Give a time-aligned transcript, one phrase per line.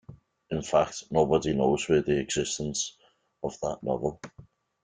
[0.49, 2.97] In fact, nobody knows the existence
[3.43, 4.19] of that novel.